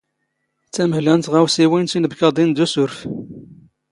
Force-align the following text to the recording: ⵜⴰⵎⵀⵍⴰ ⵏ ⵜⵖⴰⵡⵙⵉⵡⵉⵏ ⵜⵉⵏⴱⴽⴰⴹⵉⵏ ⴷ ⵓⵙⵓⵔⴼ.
ⵜⴰⵎⵀⵍⴰ 0.73 1.11
ⵏ 1.13 1.15
ⵜⵖⴰⵡⵙⵉⵡⵉⵏ 1.25 1.83
ⵜⵉⵏⴱⴽⴰⴹⵉⵏ 1.89 2.47
ⴷ 2.57 2.59
ⵓⵙⵓⵔⴼ. 2.63 2.97